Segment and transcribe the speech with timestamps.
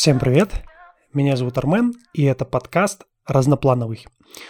[0.00, 0.48] Всем привет!
[1.12, 4.06] Меня зовут Армен, и это подкаст «Разноплановый».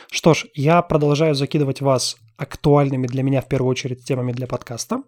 [0.09, 5.03] Что ж, я продолжаю закидывать вас актуальными для меня в первую очередь темами для подкаста.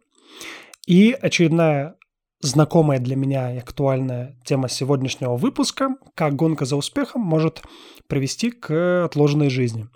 [0.84, 1.94] И очередная
[2.40, 7.62] знакомая для меня и актуальная тема сегодняшнего выпуска– как гонка за успехом может
[8.08, 9.86] привести к отложенной жизни.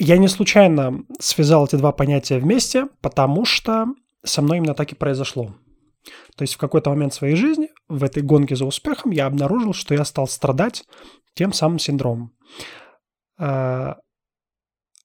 [0.00, 3.86] Я не случайно связал эти два понятия вместе, потому что
[4.24, 5.54] со мной именно так и произошло.
[6.36, 9.94] То есть в какой-то момент своей жизни, в этой гонке за успехом, я обнаружил, что
[9.94, 10.84] я стал страдать
[11.34, 12.32] тем самым синдромом.
[13.38, 13.96] А,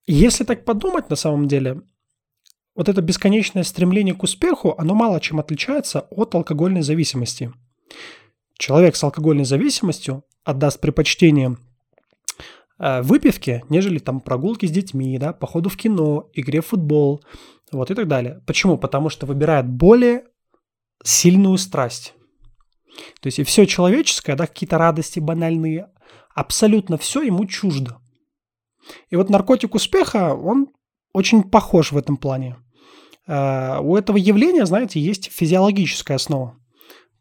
[0.06, 1.82] если так подумать, на самом деле,
[2.76, 7.52] вот это бесконечное стремление к успеху, оно мало чем отличается от алкогольной зависимости.
[8.58, 11.58] Человек с алкогольной зависимостью отдаст предпочтение
[12.78, 17.24] а, выпивке, нежели там прогулки с детьми, да, походу в кино, игре в футбол,
[17.72, 18.42] вот и так далее.
[18.48, 18.78] Почему?
[18.78, 20.24] Потому что выбирает более
[21.04, 22.14] сильную страсть.
[23.22, 25.88] То есть и все человеческое, да, какие-то радости банальные,
[26.34, 28.00] абсолютно все ему чуждо.
[29.10, 30.68] И вот наркотик успеха, он
[31.14, 32.58] очень похож в этом плане.
[33.28, 36.58] Uh, у этого явления, знаете, есть физиологическая основа.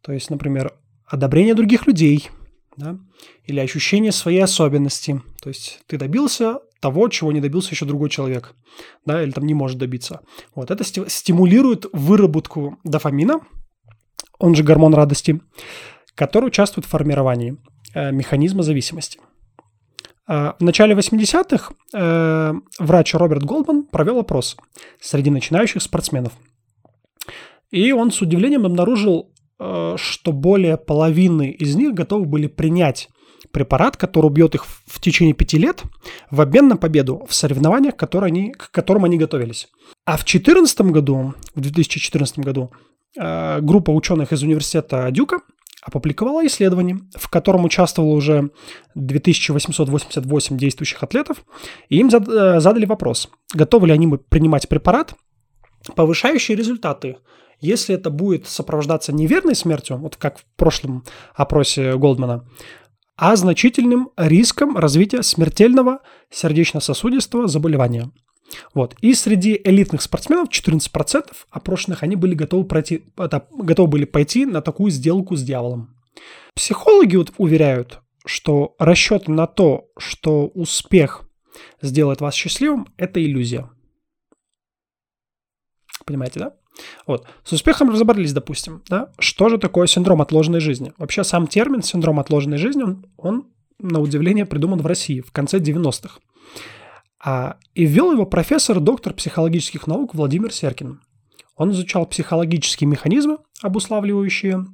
[0.00, 0.72] То есть, например,
[1.04, 2.30] одобрение других людей,
[2.76, 2.98] да,
[3.44, 5.20] или ощущение своей особенности.
[5.42, 8.54] То есть ты добился того, чего не добился еще другой человек,
[9.04, 10.20] да, или там не может добиться.
[10.54, 13.40] Вот это стимулирует выработку дофамина,
[14.38, 15.40] он же гормон радости,
[16.14, 17.56] который участвует в формировании
[17.94, 19.20] э, механизма зависимости.
[20.28, 24.56] Э, в начале 80-х э, врач Роберт Голдман провел опрос
[25.00, 26.32] среди начинающих спортсменов.
[27.70, 33.08] И он с удивлением обнаружил, э, что более половины из них готовы были принять
[33.52, 35.82] препарат, который убьет их в течение пяти лет
[36.30, 39.68] в обмен на победу в соревнованиях, которые они, к которым они готовились.
[40.04, 42.70] А в 2014 году, в 2014 году
[43.16, 45.40] группа ученых из университета Дюка
[45.82, 48.50] опубликовала исследование, в котором участвовало уже
[48.94, 51.44] 2888 действующих атлетов,
[51.88, 55.14] и им э, задали вопрос, готовы ли они принимать препарат,
[55.94, 57.16] повышающий результаты,
[57.60, 61.04] если это будет сопровождаться неверной смертью, вот как в прошлом
[61.34, 62.44] опросе Голдмана,
[63.16, 68.10] а значительным риском развития смертельного сердечно-сосудистого заболевания–
[68.74, 68.94] вот.
[69.00, 74.62] И среди элитных спортсменов 14% опрошенных они были готовы, пройти, это, готовы были пойти на
[74.62, 75.94] такую сделку с дьяволом.
[76.54, 81.28] Психологи вот уверяют, что расчет на то, что успех
[81.82, 83.70] сделает вас счастливым, это иллюзия.
[86.04, 86.54] Понимаете, да?
[87.06, 87.26] Вот.
[87.44, 89.12] С успехом разобрались, допустим, да?
[89.18, 90.92] Что же такое синдром отложенной жизни?
[90.96, 93.48] Вообще сам термин синдром отложенной жизни, он, он
[93.78, 96.20] на удивление придуман в России в конце 90-х.
[97.20, 101.00] А, и ввел его профессор, доктор психологических наук Владимир Серкин.
[101.56, 104.64] Он изучал психологические механизмы, обуславливающие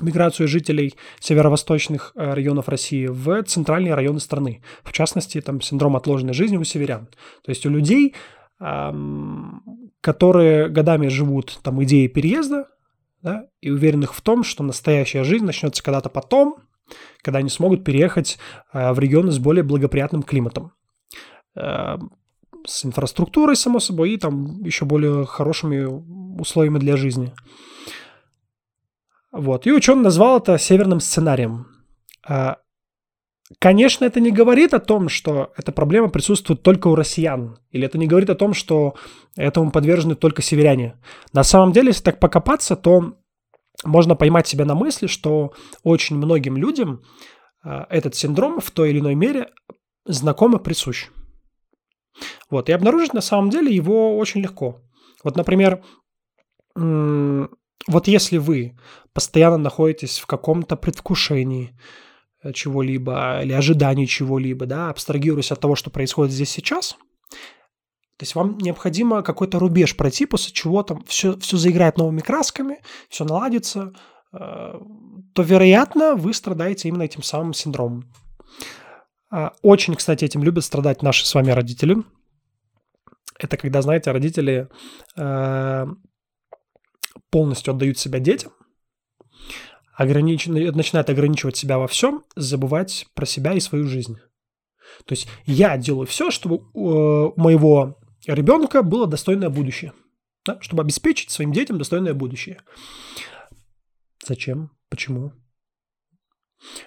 [0.00, 4.62] миграцию жителей северо-восточных э, районов России в центральные районы страны.
[4.82, 7.06] В частности, там синдром отложенной жизни у северян.
[7.44, 8.14] То есть у людей,
[10.00, 12.68] которые годами живут там идеей переезда,
[13.22, 16.56] да, и уверенных в том, что настоящая жизнь начнется когда-то потом,
[17.22, 18.38] когда они смогут переехать
[18.72, 20.72] э, в регионы с более благоприятным климатом.
[21.56, 21.96] Э,
[22.66, 25.84] с инфраструктурой, само собой, и там еще более хорошими
[26.40, 27.32] условиями для жизни.
[29.30, 29.66] Вот.
[29.66, 31.68] И ученый назвал это северным сценарием.
[32.28, 32.54] Э,
[33.60, 37.58] конечно, это не говорит о том, что эта проблема присутствует только у россиян.
[37.70, 38.94] Или это не говорит о том, что
[39.36, 40.96] этому подвержены только северяне.
[41.32, 43.14] На самом деле, если так покопаться, то
[43.84, 45.52] можно поймать себя на мысли, что
[45.84, 47.02] очень многим людям
[47.64, 49.50] э, этот синдром в той или иной мере
[50.04, 51.10] знаком и присущ.
[52.50, 54.80] Вот, и обнаружить на самом деле его очень легко.
[55.24, 55.82] Вот, например,
[56.74, 58.76] вот если вы
[59.12, 61.78] постоянно находитесь в каком-то предвкушении
[62.42, 66.96] э, чего-либо или ожидании чего-либо, да, абстрагируясь от того, что происходит здесь сейчас,
[68.18, 72.80] то есть вам необходимо какой-то рубеж пройти, после чего там все, все заиграет новыми красками,
[73.08, 73.92] все наладится,
[74.32, 78.12] э, то, вероятно, вы страдаете именно этим самым синдромом.
[79.30, 81.96] А, очень, кстати, этим любят страдать наши с вами родители.
[83.38, 84.68] Это когда, знаете, родители
[85.16, 85.86] э,
[87.30, 88.52] полностью отдают себя детям,
[89.94, 90.46] огранич...
[90.46, 94.16] начинают ограничивать себя во всем, забывать про себя и свою жизнь.
[95.04, 99.92] То есть я делаю все, чтобы у моего ребенка было достойное будущее,
[100.44, 100.58] да?
[100.60, 102.60] чтобы обеспечить своим детям достойное будущее.
[104.24, 104.70] Зачем?
[104.88, 105.32] Почему?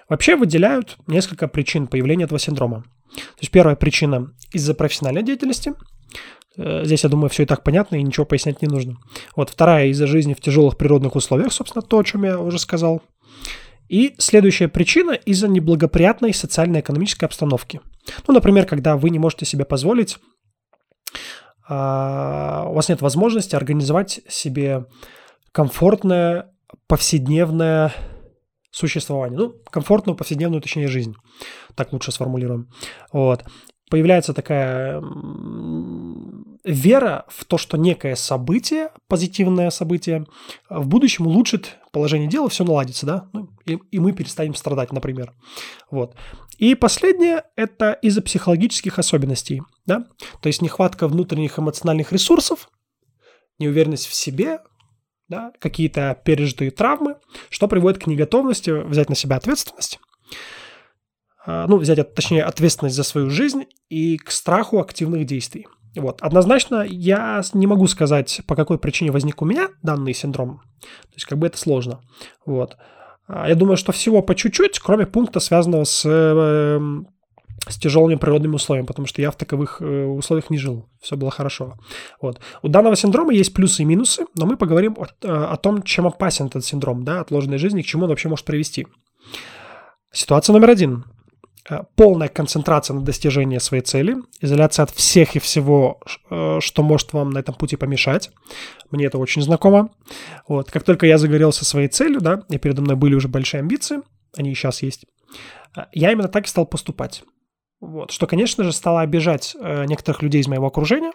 [0.08, 2.82] Вообще выделяют несколько причин появления этого синдрома.
[3.14, 5.74] То есть первая причина из-за профессиональной деятельности.
[6.60, 8.98] Э, здесь, я думаю, все и так понятно, и ничего пояснять не нужно.
[9.34, 13.02] Вот вторая из-за жизни в тяжелых природных условиях, собственно, то, о чем я уже сказал.
[13.88, 17.80] И следующая причина из-за неблагоприятной социально-экономической обстановки.
[18.26, 20.18] Ну, например, когда вы не можете себе позволить,
[21.68, 24.86] а, у вас нет возможности организовать себе
[25.50, 26.52] комфортное
[26.86, 27.92] повседневное
[28.70, 29.38] существование.
[29.38, 31.14] Ну, комфортную повседневную, точнее, жизнь.
[31.74, 32.68] Так лучше сформулируем.
[33.12, 33.44] Вот.
[33.90, 35.00] Появляется такая
[36.64, 40.26] вера в то, что некое событие, позитивное событие,
[40.68, 45.32] в будущем улучшит положение дела, все наладится, да, ну, и, и мы перестанем страдать, например.
[45.90, 46.14] Вот.
[46.58, 50.06] И последнее– это из-за психологических особенностей, да,
[50.40, 52.70] то есть нехватка внутренних эмоциональных ресурсов,
[53.58, 54.60] неуверенность в себе,
[55.28, 57.16] да, какие-то пережитые травмы,
[57.48, 60.00] что приводит к неготовности взять на себя ответственность,
[61.46, 65.66] а, ну, взять, точнее, ответственность за свою жизнь и к страху активных действий.
[65.96, 66.22] Вот.
[66.22, 70.60] Однозначно я не могу сказать, по какой причине возник у меня данный синдром.
[70.80, 72.00] То есть как бы это сложно.
[72.46, 72.76] Вот.
[73.26, 77.08] А, я думаю, что всего по чуть-чуть, кроме пункта, связанного с, эм,
[77.68, 80.88] с тяжелыми природными условиями, потому что я в таковых э, условиях не жил.
[81.00, 81.74] Все было хорошо.
[82.20, 82.40] Вот.
[82.62, 86.06] У данного синдрома есть плюсы и минусы, но мы поговорим о, э, о том, чем
[86.06, 88.86] опасен этот синдром, да, отложенной жизни, к чему он вообще может привести.
[90.12, 91.04] Ситуация номер один.
[91.68, 97.12] Э, полная концентрация на достижении своей цели, изоляция от всех и всего, э, что может
[97.12, 98.30] вам на этом пути помешать.
[98.90, 99.90] Мне это очень знакомо.
[100.48, 100.70] Вот.
[100.70, 104.00] Как только я загорелся своей целью, да, и передо мной были уже большие амбиции,
[104.36, 105.04] они и сейчас есть,
[105.76, 107.24] э, я именно так и стал поступать.
[107.80, 108.10] Вот.
[108.10, 111.12] Что, конечно же, стало обижать некоторых людей из моего окружения.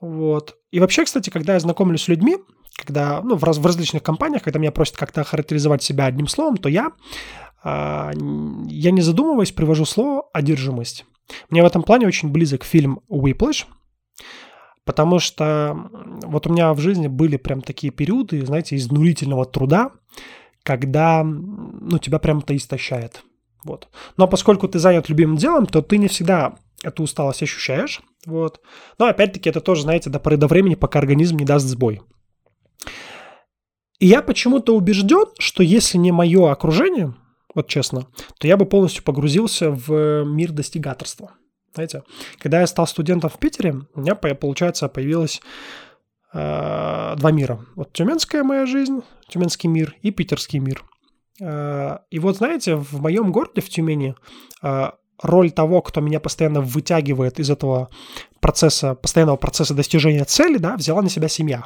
[0.00, 0.56] Вот.
[0.72, 2.36] И вообще, кстати, когда я знакомлюсь с людьми,
[2.76, 6.56] когда, ну, в, раз, в различных компаниях, когда меня просят как-то характеризовать себя одним словом,
[6.56, 6.92] то я
[7.64, 11.04] я не задумываясь привожу слово «одержимость».
[11.50, 13.66] Мне в этом плане очень близок фильм «Whiplash»,
[14.84, 15.90] потому что
[16.22, 19.90] вот у меня в жизни были прям такие периоды, знаете, изнурительного труда,
[20.62, 23.22] когда, ну, тебя прям-то истощает.
[23.64, 23.88] Вот.
[24.16, 28.00] Но поскольку ты занят любимым делом, то ты не всегда эту усталость ощущаешь.
[28.24, 28.60] Вот.
[28.98, 32.00] Но опять-таки это тоже, знаете, до поры до времени, пока организм не даст сбой.
[33.98, 37.14] И я почему-то убежден, что если не мое окружение,
[37.58, 38.06] вот честно,
[38.38, 41.32] то я бы полностью погрузился в мир достигаторства.
[41.74, 42.04] Знаете,
[42.38, 45.42] когда я стал студентом в Питере, у меня, получается, появилось
[46.32, 47.66] э, два мира.
[47.74, 50.84] Вот тюменская моя жизнь, тюменский мир и питерский мир.
[51.40, 54.14] Э, и вот, знаете, в моем городе, в Тюмени,
[54.62, 54.90] э,
[55.20, 57.90] роль того, кто меня постоянно вытягивает из этого
[58.40, 61.64] процесса, постоянного процесса достижения цели, да, взяла на себя семья.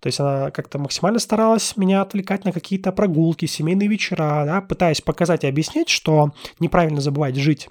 [0.00, 5.00] То есть она как-то максимально старалась меня отвлекать на какие-то прогулки, семейные вечера, да, пытаясь
[5.00, 7.68] показать и объяснить, что неправильно забывать жить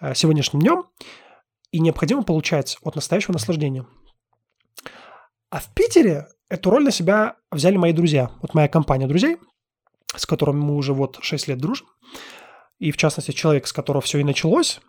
[0.00, 0.84] э, сегодняшним днем
[1.72, 3.84] и необходимо получать от настоящего наслаждения.
[5.50, 8.30] А в Питере эту роль на себя взяли мои друзья.
[8.40, 9.38] Вот моя компания друзей,
[10.16, 11.88] с которыми мы уже вот 6 лет дружим.
[12.78, 14.80] И в частности человек, с которого все и началось,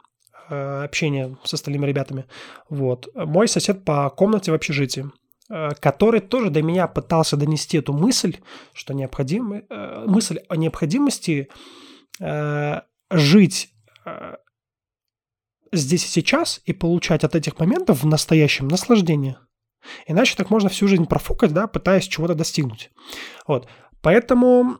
[0.49, 2.25] э, общение с остальными ребятами.
[2.69, 3.07] Вот.
[3.15, 5.05] Мой сосед по комнате в общежитии.
[5.47, 8.37] Э, который тоже до меня пытался донести эту мысль,
[8.73, 11.49] что необходимо, э, мысль о необходимости
[12.19, 12.81] э,
[13.11, 13.71] жить
[15.71, 19.37] здесь и сейчас и получать от этих моментов в настоящем наслаждение.
[20.07, 22.91] Иначе так можно всю жизнь профукать, да, пытаясь чего-то достигнуть.
[23.45, 23.67] Вот.
[24.01, 24.79] Поэтому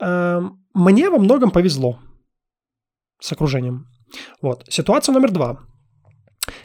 [0.00, 0.40] э,
[0.74, 1.98] мне во многом повезло
[3.20, 3.88] с окружением.
[4.40, 4.64] Вот.
[4.70, 5.60] Ситуация номер два.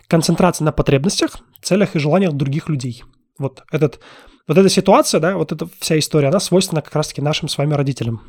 [0.07, 3.03] Концентрация на потребностях, целях и желаниях других людей–
[3.39, 3.99] вот, этот,
[4.47, 7.73] вот эта ситуация, да, вот эта вся история, она свойственна как раз-таки нашим с вами
[7.73, 8.21] родителям.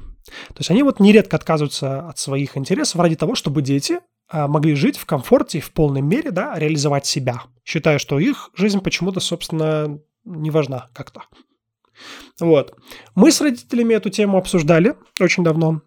[0.48, 4.74] То есть они вот нередко отказываются от своих интересов ради того, чтобы дети а, могли
[4.74, 9.20] жить в комфорте и в полной мере, да, реализовать себя, считая, что их жизнь почему-то,
[9.20, 11.22] собственно, не важна как-то.
[12.38, 12.76] Вот.
[13.14, 15.82] Мы с родителями эту тему обсуждали очень давно.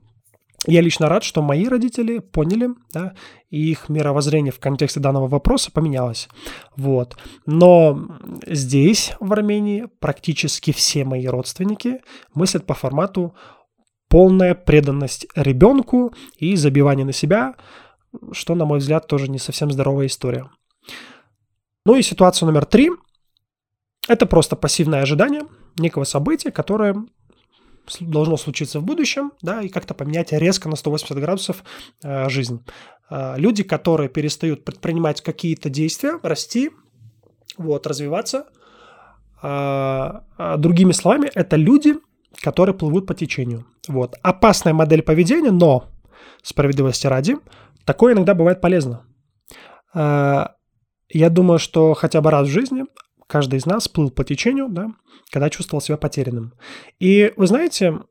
[0.67, 3.15] Я лично рад, что мои родители поняли, да,
[3.49, 6.29] и их мировоззрение в контексте данного вопроса поменялось.
[6.75, 7.17] Вот.
[7.47, 12.01] Но здесь, в Армении, практически все мои родственники
[12.35, 13.35] мыслят по формату
[14.07, 17.55] полная преданность ребенку и забивание на себя,
[18.31, 20.49] что, на мой взгляд, тоже не совсем здоровая история.
[21.85, 22.91] Ну и ситуация номер три–
[24.07, 25.43] это просто пассивное ожидание
[25.77, 26.95] некого события, которое
[27.99, 31.63] должно случиться в будущем, да, и как-то поменять резко на 180 градусов
[32.03, 32.63] э, жизнь.
[33.09, 36.71] Э, люди, которые перестают предпринимать какие-то действия, расти,
[37.57, 38.45] вот, развиваться,
[39.41, 41.95] э, э, другими словами, это люди,
[42.41, 43.65] которые плывут по течению.
[43.87, 44.15] Вот.
[44.21, 45.89] Опасная модель поведения, но
[46.43, 47.37] справедливости ради,
[47.85, 49.05] такое иногда бывает полезно.
[49.93, 50.47] Э,
[51.09, 52.85] я думаю, что хотя бы раз в жизни
[53.31, 54.89] каждый из нас плыл по течению, да,
[55.31, 56.53] когда чувствовал себя потерянным.
[56.99, 58.01] И вы знаете,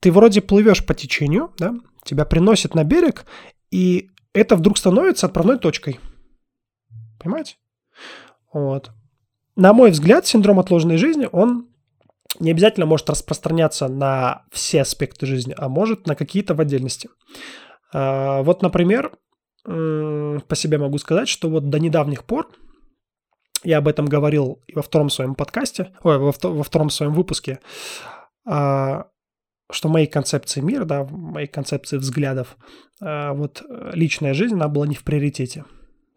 [0.00, 3.24] ты вроде плывешь по течению, да, тебя приносит на берег,
[3.70, 5.98] и это вдруг становится отправной точкой.
[7.18, 7.56] Понимаете?
[8.52, 8.90] Вот.
[9.56, 11.70] На мой взгляд, синдром отложенной жизни, он
[12.38, 17.08] не обязательно может распространяться на все аспекты жизни, а может на какие-то в отдельности.
[17.94, 19.12] А, вот, например,
[19.64, 22.50] по себе могу сказать, что вот до недавних пор
[23.68, 27.60] я об этом говорил и во втором своем подкасте, ой, во, во втором своем выпуске,
[28.46, 29.08] а,
[29.70, 32.56] что моей концепции мира, да, моей концепции взглядов,
[33.02, 35.66] а, вот личная жизнь, она была не в приоритете.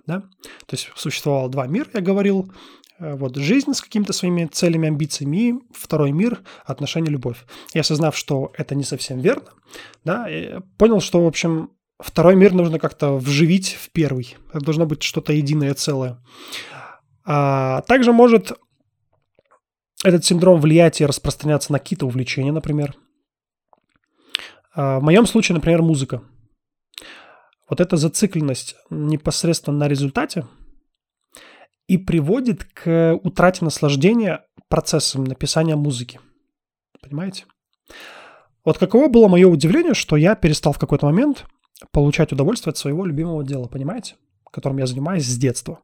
[0.07, 0.21] Да?
[0.65, 2.53] То есть существовало два мира, я говорил,
[2.99, 7.43] а, вот жизнь с какими-то своими целями, амбициями, и второй мир– отношения, любовь.
[7.73, 9.49] Я осознав, что это не совсем верно,
[10.05, 10.29] да,
[10.77, 14.37] понял, что, в общем, второй мир нужно как-то вживить в первый.
[14.53, 16.17] Это должно быть что-то единое целое.
[17.23, 18.53] А также может
[20.03, 22.95] этот синдром влиять и распространяться на какие-то увлечения, например.
[24.73, 26.23] А в моем случае, например, музыка.
[27.69, 30.45] Вот эта зацикленность непосредственно на результате
[31.87, 36.19] и приводит к утрате наслаждения процессом написания музыки.
[37.01, 37.45] Понимаете?
[38.63, 41.45] Вот каково было мое удивление, что я перестал в какой-то момент
[41.91, 44.15] получать удовольствие от своего любимого дела, понимаете?
[44.51, 45.81] Которым я занимаюсь с детства.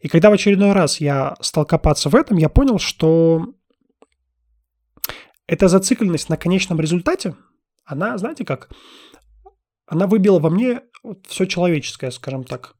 [0.00, 3.54] И когда в очередной раз я стал копаться в этом, я понял, что
[5.46, 7.34] эта зацикленность на конечном результате,
[7.84, 8.70] она, знаете как,
[9.86, 10.82] она выбила во мне
[11.26, 12.76] все человеческое, скажем так.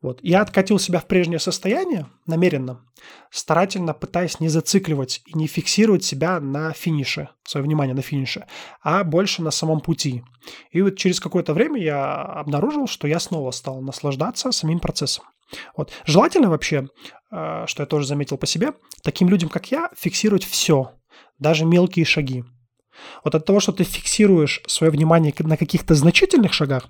[0.00, 0.20] Вот.
[0.22, 2.84] Я откатил себя в прежнее состояние намеренно,
[3.30, 8.46] старательно пытаясь не зацикливать и не фиксировать себя на финише, свое внимание на финише,
[8.80, 10.22] а больше на самом пути.
[10.70, 15.24] И вот через какое-то время я обнаружил, что я снова стал наслаждаться самим процессом.
[15.76, 15.90] Вот.
[16.04, 16.88] Желательно вообще,
[17.32, 20.92] э, что я тоже заметил по себе, таким людям, как я, фиксировать все,
[21.38, 22.44] даже мелкие шаги.
[23.24, 26.88] Вот от того, что ты фиксируешь свое внимание на каких-то значительных шагах,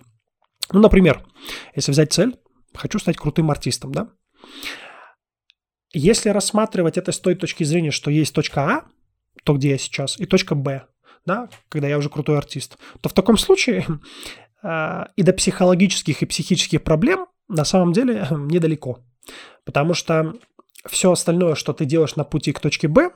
[0.72, 1.24] ну, например,
[1.74, 2.36] если взять цель,
[2.74, 4.10] хочу стать крутым артистом, да?
[5.92, 8.84] Если рассматривать это с той точки зрения, что есть точка А,
[9.44, 10.86] то, где я сейчас, и точка Б,
[11.24, 13.86] да, когда я уже крутой артист, то в таком случае
[14.62, 19.00] э, и до психологических и психических проблем на самом деле недалеко.
[19.64, 20.34] Потому что
[20.86, 23.10] все остальное, что ты делаешь на пути к точке Б,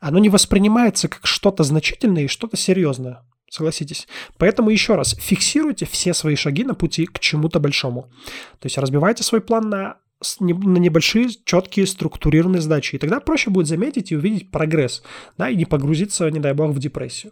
[0.00, 3.24] оно не воспринимается как что-то значительное и что-то серьезное.
[3.54, 4.08] Согласитесь.
[4.36, 8.10] Поэтому еще раз, фиксируйте все свои шаги на пути к чему-то большому.
[8.58, 9.98] То есть разбивайте свой план на,
[10.40, 12.96] на небольшие, четкие, структурированные задачи.
[12.96, 15.04] И тогда проще будет заметить и увидеть прогресс,
[15.38, 17.30] да, и не погрузиться, не дай бог, в депрессию.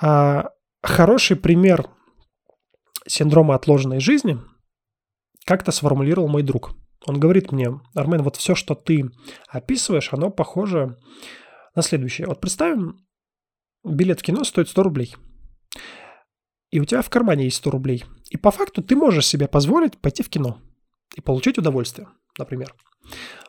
[0.00, 0.50] А,
[0.84, 1.86] хороший пример
[3.08, 4.38] синдрома отложенной жизни
[5.46, 6.76] как-то сформулировал мой друг.
[7.06, 9.10] Он говорит мне, Армен, вот все, что ты
[9.48, 10.96] описываешь, оно похоже
[11.74, 12.28] на следующее.
[12.28, 13.00] Вот представим,
[13.84, 15.16] билет в кино стоит 100 рублей.
[16.70, 18.04] И у тебя в кармане есть 100 рублей.
[18.30, 20.58] И по факту ты можешь себе позволить пойти в кино
[21.16, 22.08] и получить удовольствие,
[22.38, 22.74] например.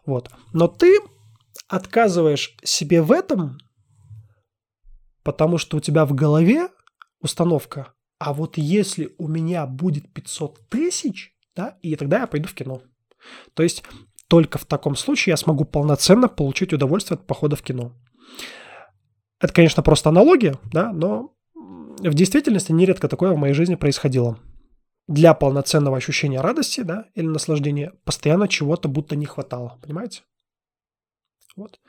[0.06, 0.32] Вот.
[0.54, 1.00] Но ты
[1.68, 3.58] отказываешь себе в этом,
[5.24, 6.70] потому что у тебя в голове
[7.20, 12.54] установка, а вот если у меня будет 500 тысяч, да, и тогда я пойду в
[12.54, 12.82] кино.
[13.54, 13.84] То есть
[14.28, 17.94] только в таком случае я смогу полноценно получить удовольствие от похода в кино.
[19.42, 24.40] Это, конечно, просто аналогия, да, но в действительности нередко такое в моей жизни происходило.
[25.08, 30.22] Для полноценного ощущения радости, да, или наслаждения постоянно чего-то будто не хватало, понимаете?
[31.56, 31.80] Вот.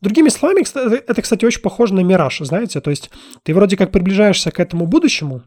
[0.00, 0.60] Другими словами,
[0.96, 3.10] это, кстати, очень похоже на мираж, знаете, то есть
[3.42, 5.42] ты вроде как приближаешься к этому будущему,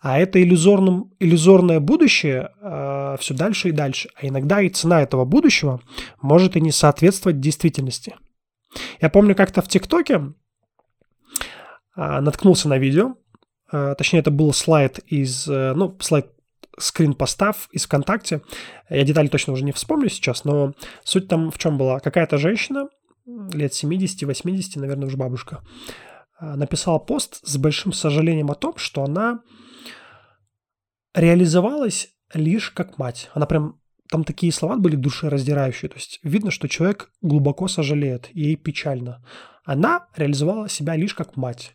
[0.00, 4.10] а это иллюзорным, иллюзорное будущее э, все дальше и дальше.
[4.20, 5.80] А иногда и цена этого будущего
[6.20, 8.14] может и не соответствовать действительности.
[9.00, 10.34] Я помню как-то в ТикТоке
[11.96, 13.16] наткнулся на видео,
[13.72, 16.30] э, точнее это был слайд из, э, ну, слайд
[16.78, 18.42] скрин постав из ВКонтакте.
[18.88, 20.74] Я детали точно уже не вспомню сейчас, но
[21.04, 22.00] суть там в чем была.
[22.00, 22.88] Какая-то женщина,
[23.26, 25.62] лет 70-80, наверное, уже бабушка,
[26.40, 29.40] э, написала пост с большим сожалением о том, что она
[31.14, 33.30] реализовалась лишь как мать.
[33.34, 35.88] Она прям там такие слова были душераздирающие.
[35.88, 39.24] То есть видно, что человек глубоко сожалеет, ей печально.
[39.64, 41.74] Она реализовала себя лишь как мать.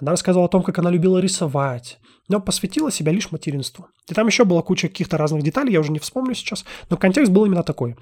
[0.00, 1.98] Она рассказывала о том, как она любила рисовать,
[2.28, 3.88] но посвятила себя лишь материнству.
[4.08, 7.32] И там еще была куча каких-то разных деталей, я уже не вспомню сейчас, но контекст
[7.32, 7.96] был именно такой.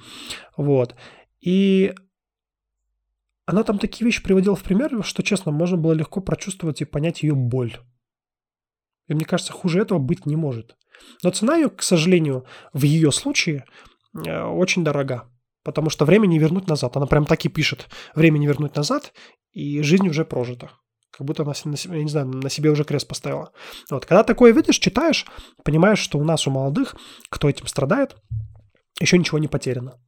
[0.57, 0.95] Вот.
[1.41, 1.95] И
[3.47, 7.23] она там такие вещи приводила в пример, что, честно, можно было легко прочувствовать и понять
[7.23, 7.77] ее боль.
[9.07, 10.77] И мне кажется, хуже этого быть не может.
[11.23, 13.67] Но цена ее, к сожалению, в ее случае
[14.15, 15.31] э, очень дорога.
[15.63, 16.97] Потому что время не вернуть назад.
[16.97, 17.89] Она прям так и пишет.
[18.15, 19.13] Время не вернуть назад,
[19.53, 20.71] и жизнь уже прожита.
[21.17, 23.53] Как будто она, я не знаю, на себе уже крест поставила.
[23.91, 25.27] Вот, когда такое видишь, читаешь,
[25.65, 26.97] понимаешь, что у нас, у молодых,
[27.29, 28.17] кто этим страдает,
[29.01, 29.99] еще ничего не потеряно.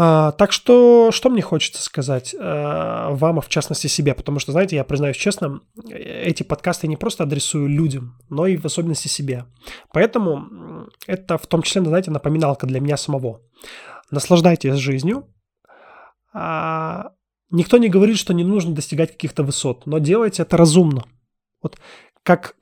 [0.00, 4.52] А, так что, что мне хочется сказать а, вам, а в частности себе, потому что,
[4.52, 9.46] знаете, я признаюсь честно, эти подкасты не просто адресую людям, но и в особенности себе.
[9.92, 13.40] Поэтому это в том числе, знаете, напоминалка для меня самого.
[14.12, 15.26] Наслаждайтесь жизнью.
[16.32, 17.10] А,
[17.50, 21.04] никто не говорит, что не нужно достигать каких-то высот, но делайте это разумно.
[21.62, 21.78] Вот
[22.22, 22.56] как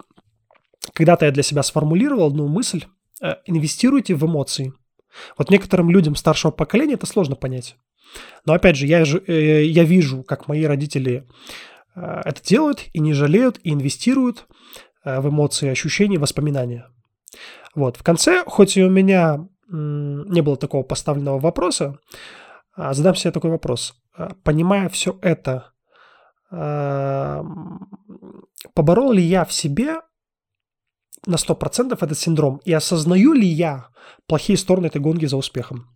[0.93, 2.85] когда-то я для себя сформулировал одну мысль,
[3.23, 4.73] э, инвестируйте в эмоции–
[5.37, 7.76] вот некоторым людям старшего поколения это сложно понять.
[8.45, 11.26] Но опять же, я, э, я вижу, как мои родители
[11.95, 14.47] э, это делают и не жалеют, и инвестируют
[15.05, 16.88] э, в эмоции, ощущения, воспоминания.
[17.75, 17.97] Вот.
[17.97, 21.99] В конце, хоть и у меня не было такого поставленного вопроса,
[22.76, 23.95] а, задам себе такой вопрос.
[24.44, 25.73] Понимая все это,
[28.75, 30.00] поборол ли я в себе
[31.26, 32.61] на 100% этот синдром?
[32.64, 33.88] И осознаю ли я
[34.26, 35.90] плохие стороны этой гонки за успехом?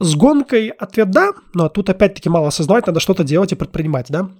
[0.00, 4.30] С гонкой ответ да, но тут опять-таки мало осознавать, надо что-то делать и предпринимать, да?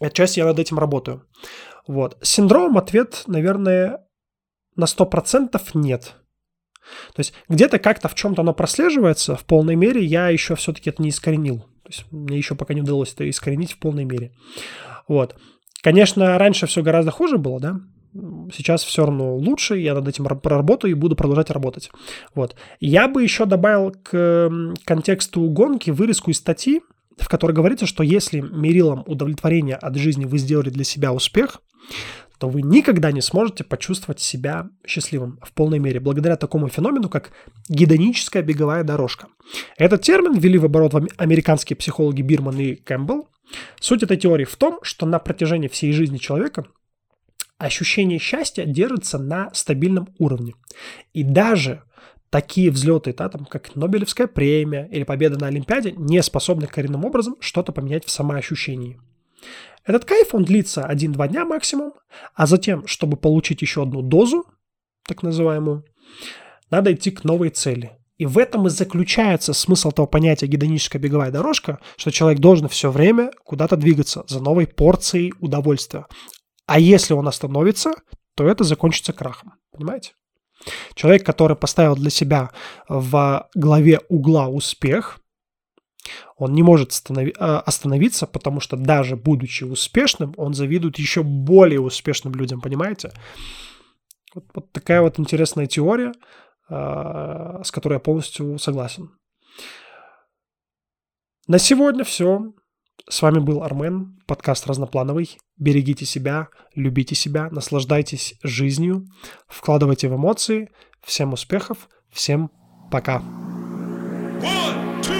[0.00, 1.26] Отчасти я над этим работаю.
[1.86, 2.18] Вот.
[2.22, 4.06] С синдромом ответ, наверное,
[4.76, 6.16] на 100% нет.
[7.14, 11.02] То есть где-то как-то в чем-то оно прослеживается в полной мере, я еще все-таки это
[11.02, 11.60] не искоренил.
[11.82, 14.32] То есть мне еще пока не удалось это искоренить в полной мере.
[15.08, 15.36] Вот.
[15.82, 17.80] Конечно, раньше все гораздо хуже было, да?
[18.52, 21.90] Сейчас все равно лучше, я над этим проработаю и буду продолжать работать.
[22.34, 22.56] Вот.
[22.80, 24.50] Я бы еще добавил к
[24.84, 26.80] контексту гонки вырезку из статьи,
[27.18, 31.60] в которой говорится, что если мерилом удовлетворения от жизни вы сделали для себя успех,
[32.40, 37.32] то вы никогда не сможете почувствовать себя счастливым в полной мере, благодаря такому феномену, как
[37.68, 39.28] гедоническая беговая дорожка.
[39.76, 43.28] Этот термин ввели в оборот американские психологи Бирман и Кэмпбелл,
[43.80, 46.66] Суть этой теории в том, что на протяжении всей жизни человека
[47.58, 50.54] ощущение счастья держится на стабильном уровне.
[51.12, 51.82] И даже
[52.30, 57.36] такие взлеты, да, там, как Нобелевская премия или победа на Олимпиаде, не способны коренным образом
[57.40, 58.98] что-то поменять в самоощущении.
[59.84, 61.94] Этот кайф, он длится 1-2 дня максимум,
[62.34, 64.44] а затем, чтобы получить еще одну дозу,
[65.06, 65.84] так называемую,
[66.70, 67.96] надо идти к новой цели.
[68.18, 72.90] И в этом и заключается смысл того понятия гедоническая беговая дорожка, что человек должен все
[72.90, 76.06] время куда-то двигаться за новой порцией удовольствия.
[76.66, 77.92] А если он остановится,
[78.36, 79.54] то это закончится крахом.
[79.72, 80.12] Понимаете?
[80.94, 82.50] Человек, который поставил для себя
[82.88, 85.19] в главе угла успех,
[86.36, 86.92] он не может
[87.38, 93.12] а, остановиться, потому что даже будучи успешным, он завидует еще более успешным людям, понимаете?
[94.34, 96.12] Вот, вот такая вот интересная теория.
[96.70, 99.10] А, с которой я полностью согласен.
[101.48, 102.52] На сегодня все.
[103.08, 105.38] С вами был Армен, подкаст разноплановый.
[105.56, 109.06] Берегите себя, любите себя, наслаждайтесь жизнью,
[109.48, 110.70] вкладывайте в эмоции.
[111.02, 112.52] Всем успехов, всем
[112.90, 113.20] пока.
[114.42, 115.19] One.